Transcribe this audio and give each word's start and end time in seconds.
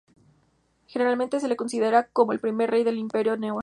Generalmente, 0.87 1.39
se 1.39 1.47
le 1.47 1.55
considera 1.55 2.07
como 2.07 2.31
el 2.33 2.39
primer 2.39 2.71
rey 2.71 2.83
del 2.83 2.97
Imperio 2.97 3.37
Neo-asirio. 3.37 3.59